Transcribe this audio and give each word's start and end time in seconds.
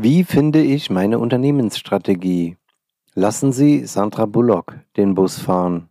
Wie 0.00 0.22
finde 0.22 0.62
ich 0.62 0.90
meine 0.90 1.18
Unternehmensstrategie? 1.18 2.56
Lassen 3.14 3.50
Sie 3.50 3.84
Sandra 3.84 4.26
Bullock 4.26 4.76
den 4.96 5.16
Bus 5.16 5.40
fahren. 5.40 5.88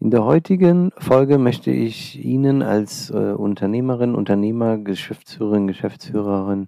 In 0.00 0.10
der 0.10 0.24
heutigen 0.24 0.90
Folge 0.98 1.38
möchte 1.38 1.70
ich 1.70 2.18
Ihnen 2.18 2.62
als 2.62 3.10
äh, 3.10 3.14
Unternehmerin, 3.14 4.16
Unternehmer, 4.16 4.78
Geschäftsführerin, 4.78 5.68
Geschäftsführerin 5.68 6.66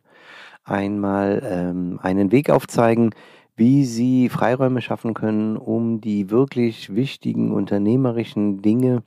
einmal 0.63 1.43
ähm, 1.45 1.99
einen 2.05 2.31
Weg 2.31 2.51
aufzeigen, 2.51 3.11
wie 3.57 3.85
Sie 3.85 4.29
Freiräume 4.29 4.81
schaffen 4.81 5.15
können, 5.15 5.57
um 5.57 6.01
die 6.01 6.31
wirklich 6.31 6.95
wichtigen 6.95 7.51
unternehmerischen 7.51 8.63
Dinge 8.63 9.03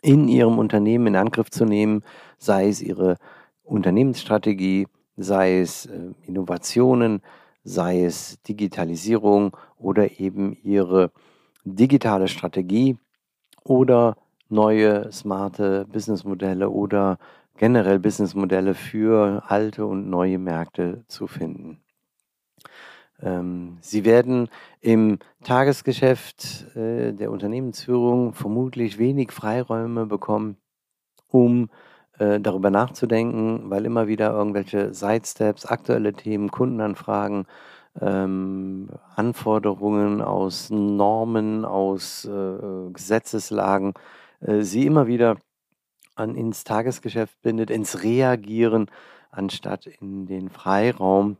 in 0.00 0.26
Ihrem 0.26 0.58
Unternehmen 0.58 1.08
in 1.08 1.16
Angriff 1.16 1.50
zu 1.50 1.66
nehmen, 1.66 2.02
sei 2.38 2.68
es 2.68 2.80
Ihre 2.80 3.18
Unternehmensstrategie, 3.62 4.86
sei 5.16 5.60
es 5.60 5.86
äh, 5.86 6.12
Innovationen, 6.26 7.22
sei 7.64 8.04
es 8.04 8.40
Digitalisierung 8.42 9.56
oder 9.76 10.20
eben 10.20 10.56
ihre 10.62 11.10
digitale 11.64 12.28
Strategie 12.28 12.96
oder 13.64 14.16
neue 14.48 15.10
smarte 15.12 15.86
Businessmodelle 15.86 16.68
oder 16.68 17.18
generell 17.56 17.98
Businessmodelle 17.98 18.74
für 18.74 19.44
alte 19.46 19.86
und 19.86 20.10
neue 20.10 20.38
Märkte 20.38 21.04
zu 21.06 21.26
finden. 21.26 21.80
Ähm, 23.20 23.78
Sie 23.80 24.04
werden 24.04 24.48
im 24.80 25.18
Tagesgeschäft 25.44 26.76
äh, 26.76 27.12
der 27.12 27.30
Unternehmensführung 27.30 28.34
vermutlich 28.34 28.98
wenig 28.98 29.30
Freiräume 29.30 30.06
bekommen, 30.06 30.56
um 31.28 31.64
äh, 31.64 31.68
darüber 32.18 32.70
nachzudenken, 32.70 33.70
weil 33.70 33.84
immer 33.86 34.06
wieder 34.06 34.32
irgendwelche 34.32 34.94
Sidesteps, 34.94 35.64
aktuelle 35.64 36.12
Themen, 36.12 36.50
Kundenanfragen, 36.50 37.46
ähm, 38.00 38.88
Anforderungen 39.16 40.22
aus 40.22 40.70
Normen, 40.70 41.64
aus 41.64 42.24
äh, 42.24 42.90
Gesetzeslagen, 42.92 43.94
äh, 44.40 44.62
sie 44.62 44.86
immer 44.86 45.06
wieder 45.06 45.36
an 46.14 46.34
ins 46.34 46.64
Tagesgeschäft 46.64 47.40
bindet, 47.42 47.70
ins 47.70 48.02
Reagieren, 48.02 48.90
anstatt 49.30 49.86
in 49.86 50.26
den 50.26 50.50
Freiraum, 50.50 51.36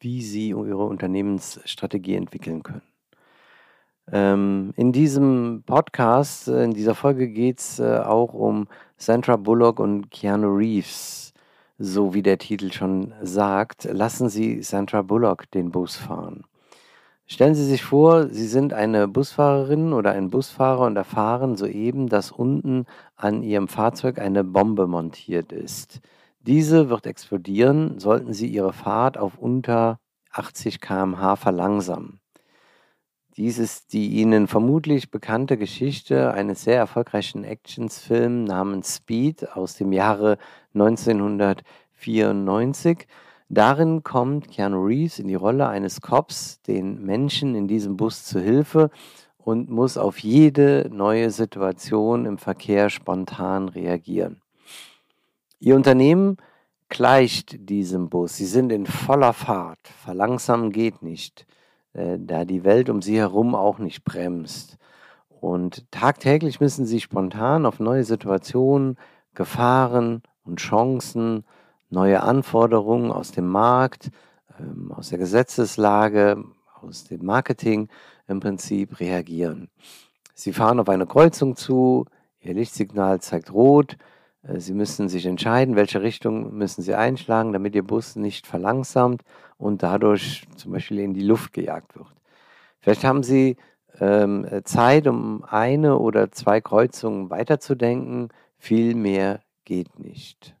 wie 0.00 0.22
sie 0.22 0.50
ihre 0.50 0.84
Unternehmensstrategie 0.84 2.14
entwickeln 2.14 2.62
können. 2.62 2.82
Ähm, 4.12 4.72
in 4.76 4.92
diesem 4.92 5.62
Podcast, 5.66 6.48
äh, 6.48 6.64
in 6.64 6.72
dieser 6.72 6.94
Folge 6.94 7.28
geht 7.28 7.58
es 7.58 7.78
äh, 7.78 7.98
auch 7.98 8.32
um 8.32 8.68
Sandra 8.96 9.36
Bullock 9.36 9.80
und 9.80 10.10
Keanu 10.10 10.48
Reeves. 10.56 11.32
So 11.78 12.14
wie 12.14 12.22
der 12.22 12.38
Titel 12.38 12.72
schon 12.72 13.12
sagt, 13.22 13.84
lassen 13.84 14.28
Sie 14.28 14.62
Sandra 14.62 15.02
Bullock 15.02 15.50
den 15.50 15.70
Bus 15.70 15.96
fahren. 15.96 16.44
Stellen 17.26 17.54
Sie 17.54 17.64
sich 17.64 17.84
vor, 17.84 18.28
Sie 18.30 18.46
sind 18.46 18.72
eine 18.72 19.06
Busfahrerin 19.06 19.92
oder 19.92 20.12
ein 20.12 20.30
Busfahrer 20.30 20.86
und 20.86 20.96
erfahren 20.96 21.56
soeben, 21.56 22.08
dass 22.08 22.32
unten 22.32 22.86
an 23.16 23.42
Ihrem 23.42 23.68
Fahrzeug 23.68 24.18
eine 24.18 24.44
Bombe 24.44 24.86
montiert 24.86 25.52
ist. 25.52 26.00
Diese 26.40 26.88
wird 26.88 27.06
explodieren, 27.06 27.98
sollten 27.98 28.32
Sie 28.32 28.46
Ihre 28.46 28.72
Fahrt 28.72 29.18
auf 29.18 29.36
unter 29.36 29.98
80 30.32 30.80
km/h 30.80 31.36
verlangsamen. 31.36 32.20
Dies 33.38 33.58
ist 33.58 33.92
die 33.92 34.20
Ihnen 34.20 34.48
vermutlich 34.48 35.12
bekannte 35.12 35.56
Geschichte 35.56 36.34
eines 36.34 36.64
sehr 36.64 36.78
erfolgreichen 36.78 37.44
Actionsfilms 37.44 38.48
namens 38.48 38.96
Speed 38.96 39.52
aus 39.52 39.76
dem 39.76 39.92
Jahre 39.92 40.38
1994. 40.74 43.06
Darin 43.48 44.02
kommt 44.02 44.50
Keanu 44.50 44.84
Reeves 44.84 45.20
in 45.20 45.28
die 45.28 45.36
Rolle 45.36 45.68
eines 45.68 46.00
Cops 46.00 46.60
den 46.62 47.04
Menschen 47.04 47.54
in 47.54 47.68
diesem 47.68 47.96
Bus 47.96 48.24
zu 48.24 48.40
Hilfe 48.40 48.90
und 49.36 49.70
muss 49.70 49.98
auf 49.98 50.18
jede 50.18 50.90
neue 50.92 51.30
Situation 51.30 52.26
im 52.26 52.38
Verkehr 52.38 52.90
spontan 52.90 53.68
reagieren. 53.68 54.42
Ihr 55.60 55.76
Unternehmen 55.76 56.38
gleicht 56.88 57.70
diesem 57.70 58.08
Bus. 58.08 58.36
Sie 58.36 58.46
sind 58.46 58.72
in 58.72 58.84
voller 58.84 59.32
Fahrt. 59.32 59.86
Verlangsamen 59.86 60.72
geht 60.72 61.04
nicht 61.04 61.46
äh, 61.92 62.18
da 62.18 62.44
die 62.44 62.64
Welt 62.64 62.90
um 62.90 63.02
sie 63.02 63.18
herum 63.18 63.54
auch 63.54 63.78
nicht 63.78 64.04
bremst. 64.04 64.78
Und 65.28 65.90
tagtäglich 65.90 66.60
müssen 66.60 66.86
sie 66.86 67.00
spontan 67.00 67.66
auf 67.66 67.80
neue 67.80 68.04
Situationen, 68.04 68.96
Gefahren 69.34 70.22
und 70.44 70.58
Chancen, 70.58 71.44
neue 71.90 72.22
Anforderungen 72.22 73.12
aus 73.12 73.30
dem 73.30 73.46
Markt, 73.46 74.10
ähm, 74.58 74.92
aus 74.92 75.10
der 75.10 75.18
Gesetzeslage, 75.18 76.44
aus 76.82 77.04
dem 77.04 77.24
Marketing 77.24 77.88
im 78.26 78.40
Prinzip 78.40 79.00
reagieren. 79.00 79.68
Sie 80.34 80.52
fahren 80.52 80.80
auf 80.80 80.88
eine 80.88 81.06
Kreuzung 81.06 81.56
zu, 81.56 82.06
ihr 82.40 82.54
Lichtsignal 82.54 83.20
zeigt 83.20 83.52
rot, 83.52 83.96
Sie 84.42 84.72
müssen 84.72 85.08
sich 85.08 85.26
entscheiden, 85.26 85.76
welche 85.76 86.00
Richtung 86.00 86.56
müssen 86.56 86.82
Sie 86.82 86.94
einschlagen, 86.94 87.52
damit 87.52 87.74
Ihr 87.74 87.82
Bus 87.82 88.16
nicht 88.16 88.46
verlangsamt 88.46 89.22
und 89.56 89.82
dadurch 89.82 90.46
zum 90.56 90.72
Beispiel 90.72 91.00
in 91.00 91.12
die 91.12 91.24
Luft 91.24 91.52
gejagt 91.52 91.96
wird. 91.96 92.06
Vielleicht 92.80 93.04
haben 93.04 93.22
Sie 93.22 93.56
ähm, 94.00 94.46
Zeit, 94.64 95.06
um 95.08 95.44
eine 95.44 95.98
oder 95.98 96.30
zwei 96.30 96.60
Kreuzungen 96.60 97.30
weiterzudenken. 97.30 98.28
Viel 98.58 98.94
mehr 98.94 99.40
geht 99.64 99.98
nicht. 99.98 100.54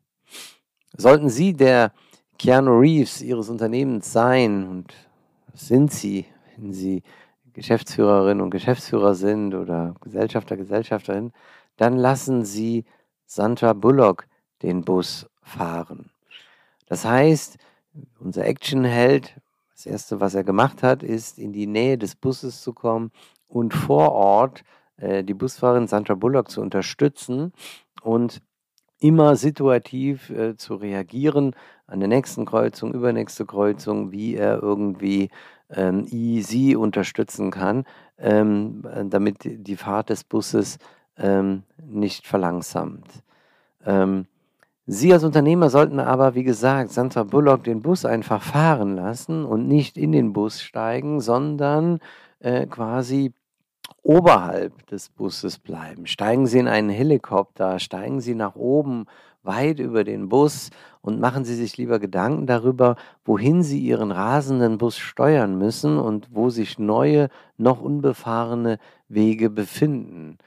Sollten 0.96 1.28
Sie 1.28 1.54
der 1.54 1.92
Keanu 2.38 2.78
Reeves 2.78 3.22
Ihres 3.22 3.48
Unternehmens 3.48 4.12
sein, 4.12 4.66
und 4.68 4.94
sind 5.54 5.92
Sie, 5.92 6.26
wenn 6.56 6.72
Sie 6.72 7.02
Geschäftsführerin 7.52 8.40
und 8.40 8.50
Geschäftsführer 8.50 9.14
sind 9.14 9.54
oder 9.54 9.94
Gesellschafter, 10.00 10.56
Gesellschafterin, 10.56 11.32
dann 11.76 11.96
lassen 11.96 12.44
Sie 12.44 12.84
Sandra 13.28 13.74
Bullock 13.74 14.26
den 14.62 14.82
Bus 14.82 15.26
fahren. 15.42 16.10
Das 16.86 17.04
heißt, 17.04 17.58
unser 18.18 18.44
Actionheld, 18.46 19.34
das 19.74 19.86
erste, 19.86 20.18
was 20.18 20.34
er 20.34 20.44
gemacht 20.44 20.82
hat, 20.82 21.02
ist 21.02 21.38
in 21.38 21.52
die 21.52 21.66
Nähe 21.66 21.98
des 21.98 22.16
Busses 22.16 22.62
zu 22.62 22.72
kommen 22.72 23.12
und 23.46 23.74
vor 23.74 24.12
Ort 24.12 24.64
äh, 24.96 25.22
die 25.22 25.34
Busfahrerin 25.34 25.86
Sandra 25.86 26.14
Bullock 26.14 26.50
zu 26.50 26.60
unterstützen 26.62 27.52
und 28.02 28.40
immer 28.98 29.36
situativ 29.36 30.30
äh, 30.30 30.56
zu 30.56 30.74
reagieren 30.74 31.54
an 31.86 32.00
der 32.00 32.08
nächsten 32.08 32.46
Kreuzung, 32.46 32.94
übernächste 32.94 33.46
Kreuzung, 33.46 34.10
wie 34.10 34.36
er 34.36 34.62
irgendwie 34.62 35.30
ähm, 35.70 36.06
sie 36.06 36.76
unterstützen 36.76 37.50
kann, 37.50 37.84
ähm, 38.18 38.82
damit 39.04 39.38
die 39.44 39.76
Fahrt 39.76 40.10
des 40.10 40.24
Busses 40.24 40.78
ähm, 41.18 41.62
nicht 41.84 42.26
verlangsamt. 42.26 43.06
Ähm, 43.84 44.26
Sie 44.90 45.12
als 45.12 45.22
Unternehmer 45.22 45.68
sollten 45.68 46.00
aber, 46.00 46.34
wie 46.34 46.44
gesagt, 46.44 46.92
Sandra 46.92 47.22
Bullock 47.22 47.64
den 47.64 47.82
Bus 47.82 48.06
einfach 48.06 48.42
fahren 48.42 48.96
lassen 48.96 49.44
und 49.44 49.68
nicht 49.68 49.98
in 49.98 50.12
den 50.12 50.32
Bus 50.32 50.62
steigen, 50.62 51.20
sondern 51.20 51.98
äh, 52.40 52.66
quasi 52.66 53.34
oberhalb 54.02 54.86
des 54.86 55.10
Busses 55.10 55.58
bleiben. 55.58 56.06
Steigen 56.06 56.46
Sie 56.46 56.58
in 56.58 56.68
einen 56.68 56.88
Helikopter, 56.88 57.78
steigen 57.78 58.22
Sie 58.22 58.34
nach 58.34 58.56
oben, 58.56 59.04
weit 59.42 59.78
über 59.78 60.04
den 60.04 60.28
Bus 60.30 60.70
und 61.02 61.20
machen 61.20 61.44
Sie 61.44 61.54
sich 61.54 61.76
lieber 61.76 61.98
Gedanken 61.98 62.46
darüber, 62.46 62.96
wohin 63.24 63.62
Sie 63.62 63.80
Ihren 63.80 64.10
rasenden 64.10 64.78
Bus 64.78 64.96
steuern 64.96 65.58
müssen 65.58 65.98
und 65.98 66.28
wo 66.32 66.48
sich 66.48 66.78
neue, 66.78 67.28
noch 67.56 67.82
unbefahrene 67.82 68.78
Wege 69.08 69.50
befinden. 69.50 70.38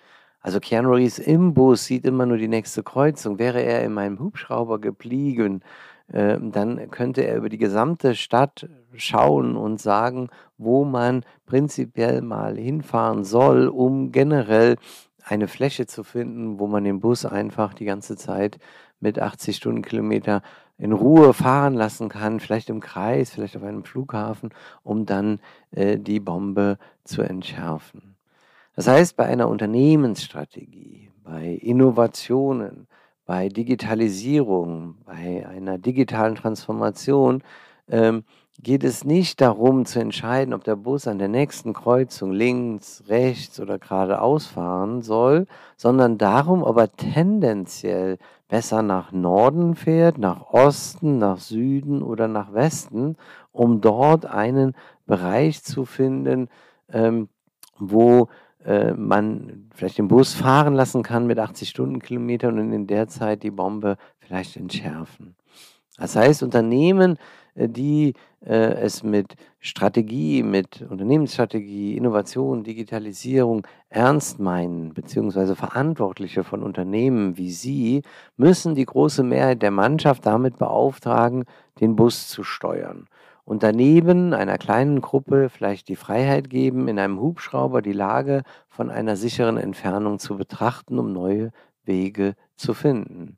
Also 0.41 0.59
Keanu 0.59 0.93
Reeves 0.93 1.19
im 1.19 1.53
Bus 1.53 1.85
sieht 1.85 2.05
immer 2.05 2.25
nur 2.25 2.37
die 2.37 2.47
nächste 2.47 2.83
Kreuzung. 2.83 3.37
Wäre 3.37 3.61
er 3.61 3.83
in 3.83 3.93
meinem 3.93 4.19
Hubschrauber 4.19 4.79
geblieben, 4.79 5.61
äh, 6.11 6.37
dann 6.41 6.89
könnte 6.89 7.21
er 7.21 7.37
über 7.37 7.49
die 7.49 7.57
gesamte 7.57 8.15
Stadt 8.15 8.67
schauen 8.95 9.55
und 9.55 9.79
sagen, 9.79 10.29
wo 10.57 10.83
man 10.83 11.23
prinzipiell 11.45 12.21
mal 12.21 12.57
hinfahren 12.57 13.23
soll, 13.23 13.67
um 13.67 14.11
generell 14.11 14.77
eine 15.23 15.47
Fläche 15.47 15.85
zu 15.85 16.03
finden, 16.03 16.59
wo 16.59 16.67
man 16.67 16.83
den 16.83 16.99
Bus 16.99 17.25
einfach 17.25 17.73
die 17.73 17.85
ganze 17.85 18.17
Zeit 18.17 18.57
mit 18.99 19.19
80 19.19 19.55
Stundenkilometer 19.55 20.41
in 20.77 20.91
Ruhe 20.91 21.33
fahren 21.33 21.75
lassen 21.75 22.09
kann, 22.09 22.39
vielleicht 22.39 22.69
im 22.69 22.79
Kreis, 22.79 23.29
vielleicht 23.29 23.55
auf 23.55 23.63
einem 23.63 23.83
Flughafen, 23.83 24.49
um 24.83 25.05
dann 25.05 25.39
äh, 25.71 25.97
die 25.97 26.19
Bombe 26.19 26.79
zu 27.03 27.21
entschärfen. 27.21 28.10
Das 28.81 28.87
heißt, 28.87 29.15
bei 29.15 29.27
einer 29.27 29.47
Unternehmensstrategie, 29.47 31.11
bei 31.23 31.49
Innovationen, 31.61 32.87
bei 33.27 33.47
Digitalisierung, 33.47 34.95
bei 35.05 35.45
einer 35.47 35.77
digitalen 35.77 36.33
Transformation 36.33 37.43
ähm, 37.87 38.23
geht 38.59 38.83
es 38.83 39.05
nicht 39.05 39.39
darum 39.39 39.85
zu 39.85 39.99
entscheiden, 39.99 40.55
ob 40.55 40.63
der 40.63 40.77
Bus 40.77 41.07
an 41.07 41.19
der 41.19 41.27
nächsten 41.27 41.73
Kreuzung 41.73 42.31
links, 42.31 43.03
rechts 43.07 43.59
oder 43.59 43.77
geradeaus 43.77 44.47
fahren 44.47 45.03
soll, 45.03 45.45
sondern 45.77 46.17
darum, 46.17 46.63
ob 46.63 46.79
er 46.79 46.91
tendenziell 46.91 48.17
besser 48.47 48.81
nach 48.81 49.11
Norden 49.11 49.75
fährt, 49.75 50.17
nach 50.17 50.53
Osten, 50.53 51.19
nach 51.19 51.37
Süden 51.37 52.01
oder 52.01 52.27
nach 52.27 52.51
Westen, 52.51 53.15
um 53.51 53.79
dort 53.79 54.25
einen 54.25 54.73
Bereich 55.05 55.63
zu 55.63 55.85
finden, 55.85 56.49
ähm, 56.91 57.29
wo 57.77 58.27
äh, 58.65 58.93
man 58.93 59.69
vielleicht 59.73 59.97
den 59.97 60.07
Bus 60.07 60.33
fahren 60.33 60.73
lassen 60.73 61.03
kann 61.03 61.27
mit 61.27 61.39
80 61.39 61.69
Stundenkilometern 61.69 62.59
und 62.59 62.71
in 62.71 62.87
der 62.87 63.07
Zeit 63.07 63.43
die 63.43 63.51
Bombe 63.51 63.97
vielleicht 64.19 64.57
entschärfen. 64.57 65.35
Das 65.97 66.15
heißt, 66.15 66.43
Unternehmen, 66.43 67.17
äh, 67.55 67.67
die 67.67 68.13
äh, 68.45 68.73
es 68.73 69.03
mit 69.03 69.35
Strategie, 69.59 70.43
mit 70.43 70.81
Unternehmensstrategie, 70.89 71.95
Innovation, 71.95 72.63
Digitalisierung 72.63 73.67
ernst 73.89 74.39
meinen, 74.39 74.93
beziehungsweise 74.93 75.55
Verantwortliche 75.55 76.43
von 76.43 76.63
Unternehmen 76.63 77.37
wie 77.37 77.51
Sie, 77.51 78.01
müssen 78.37 78.75
die 78.75 78.85
große 78.85 79.23
Mehrheit 79.23 79.61
der 79.61 79.71
Mannschaft 79.71 80.25
damit 80.25 80.57
beauftragen, 80.57 81.45
den 81.79 81.95
Bus 81.95 82.27
zu 82.27 82.43
steuern 82.43 83.07
und 83.45 83.63
daneben 83.63 84.33
einer 84.33 84.57
kleinen 84.57 85.01
Gruppe 85.01 85.49
vielleicht 85.49 85.87
die 85.87 85.95
Freiheit 85.95 86.49
geben, 86.49 86.87
in 86.87 86.99
einem 86.99 87.19
Hubschrauber 87.19 87.81
die 87.81 87.93
Lage 87.93 88.43
von 88.69 88.89
einer 88.89 89.15
sicheren 89.15 89.57
Entfernung 89.57 90.19
zu 90.19 90.37
betrachten, 90.37 90.99
um 90.99 91.11
neue 91.11 91.51
Wege 91.83 92.35
zu 92.55 92.73
finden. 92.73 93.37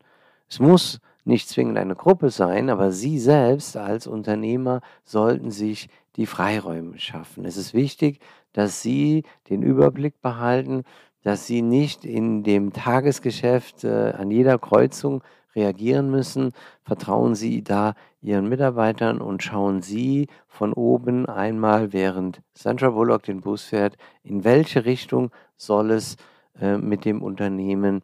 Es 0.50 0.60
muss 0.60 1.00
nicht 1.26 1.50
zwingend 1.50 1.78
eine 1.78 1.96
Gruppe 1.96 2.30
sein, 2.30 2.70
aber 2.70 2.92
Sie 2.92 3.18
selbst 3.18 3.78
als 3.78 4.08
Unternehmer 4.08 4.82
sollten 5.04 5.52
sich 5.52 5.90
die 6.16 6.26
Freiräume 6.26 7.00
schaffen. 7.00 7.46
Es 7.46 7.58
ist 7.58 7.74
wichtig, 7.74 8.20
dass 8.52 8.82
Sie 8.82 9.24
den 9.50 9.64
Überblick 9.64 10.22
behalten, 10.22 10.84
dass 11.24 11.48
Sie 11.48 11.62
nicht 11.62 12.06
in 12.06 12.44
dem 12.44 12.74
Tagesgeschäft 12.74 13.84
äh, 13.84 14.12
an 14.12 14.30
jeder 14.30 14.60
Kreuzung 14.60 15.24
reagieren 15.56 16.10
müssen. 16.10 16.52
Vertrauen 16.84 17.36
Sie 17.36 17.64
da 17.64 17.94
Ihren 18.22 18.48
Mitarbeitern 18.50 19.22
und 19.22 19.44
schauen 19.44 19.82
Sie 19.82 20.28
von 20.48 20.74
oben 20.74 21.26
einmal, 21.26 21.94
während 21.94 22.42
Sandra 22.54 22.90
Bullock 22.90 23.24
den 23.24 23.42
Bus 23.42 23.64
fährt, 23.64 23.98
in 24.24 24.44
welche 24.44 24.86
Richtung 24.86 25.32
soll 25.58 25.92
es 25.92 26.18
äh, 26.60 26.78
mit 26.78 27.06
dem 27.06 27.22
Unternehmen 27.22 28.02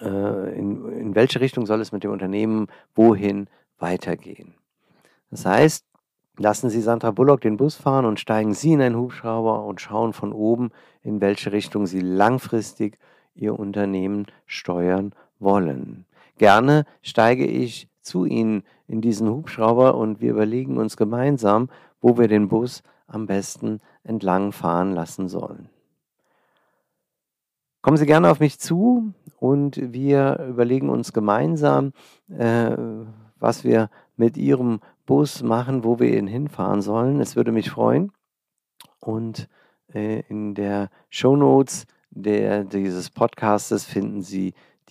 äh, 0.00 0.58
in, 0.58 0.88
in 0.92 1.14
welche 1.14 1.40
Richtung 1.40 1.66
soll 1.66 1.80
es 1.80 1.92
mit 1.92 2.04
dem 2.04 2.12
Unternehmen 2.12 2.66
wohin 2.94 3.48
weitergehen. 3.78 4.54
Das 5.30 5.46
heißt, 5.46 5.84
lassen 6.38 6.70
Sie 6.70 6.80
Sandra 6.80 7.10
Bullock 7.10 7.40
den 7.40 7.56
Bus 7.56 7.76
fahren 7.76 8.04
und 8.04 8.20
steigen 8.20 8.54
Sie 8.54 8.72
in 8.72 8.82
einen 8.82 8.96
Hubschrauber 8.96 9.64
und 9.64 9.80
schauen 9.80 10.12
von 10.12 10.32
oben, 10.32 10.70
in 11.02 11.20
welche 11.20 11.52
Richtung 11.52 11.86
Sie 11.86 12.00
langfristig 12.00 12.98
Ihr 13.34 13.58
Unternehmen 13.58 14.26
steuern 14.46 15.14
wollen. 15.38 16.04
Gerne 16.38 16.84
steige 17.02 17.46
ich 17.46 17.88
zu 18.00 18.24
Ihnen 18.24 18.64
in 18.86 19.00
diesen 19.00 19.28
Hubschrauber 19.28 19.94
und 19.94 20.20
wir 20.20 20.30
überlegen 20.30 20.76
uns 20.76 20.96
gemeinsam, 20.96 21.68
wo 22.00 22.18
wir 22.18 22.28
den 22.28 22.48
Bus 22.48 22.82
am 23.06 23.26
besten 23.26 23.80
entlang 24.02 24.52
fahren 24.52 24.92
lassen 24.92 25.28
sollen. 25.28 25.68
Kommen 27.80 27.96
Sie 27.96 28.06
gerne 28.06 28.30
auf 28.30 28.40
mich 28.40 28.58
zu 28.58 29.12
und 29.38 29.92
wir 29.92 30.38
überlegen 30.48 30.88
uns 30.88 31.12
gemeinsam, 31.12 31.92
äh, 32.28 32.76
was 33.38 33.64
wir 33.64 33.90
mit 34.16 34.36
Ihrem 34.36 34.80
Bus 35.04 35.42
machen, 35.42 35.82
wo 35.82 35.98
wir 35.98 36.16
ihn 36.16 36.28
hinfahren 36.28 36.80
sollen. 36.80 37.20
Es 37.20 37.34
würde 37.34 37.50
mich 37.50 37.70
freuen. 37.70 38.12
Und 39.00 39.48
äh, 39.92 40.20
in 40.28 40.54
der 40.54 40.90
Show 41.10 41.36
Notes 41.36 41.86
dieses 42.14 43.10
Podcastes 43.10 43.84
finden 43.84 44.22
Sie 44.22 44.54